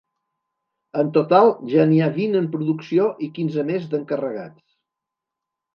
[1.01, 4.63] En total ja n’hi ha vint en producció i quinze més d’encarregats.